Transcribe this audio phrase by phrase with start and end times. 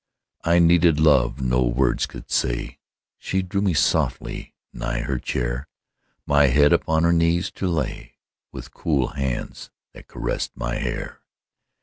[0.43, 2.79] I needed love no words could say;
[3.19, 5.67] She drew me softly nigh her chair,
[6.25, 8.15] My head upon her knees to lay,
[8.51, 11.21] With cool hands that caressed my hair.